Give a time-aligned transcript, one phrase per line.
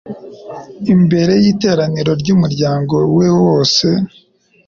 [0.93, 3.87] imbere y’iteraniro ry’umuryango we wose